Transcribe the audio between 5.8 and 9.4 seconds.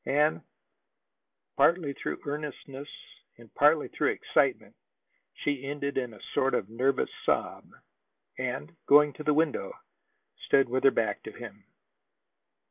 in a sort of nervous sob, and, going to the